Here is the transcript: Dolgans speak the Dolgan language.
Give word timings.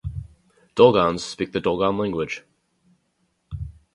Dolgans 0.73 1.19
speak 1.23 1.51
the 1.51 1.59
Dolgan 1.61 1.95
language. 1.99 2.43